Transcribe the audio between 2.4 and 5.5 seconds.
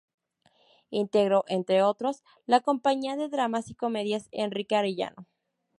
la Compañía de Dramas y Comedias Enrique Arellano.